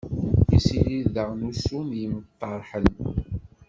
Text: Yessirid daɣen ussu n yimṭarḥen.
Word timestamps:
Yessirid 0.51 1.05
daɣen 1.15 1.47
ussu 1.49 1.79
n 1.87 1.97
yimṭarḥen. 1.99 2.87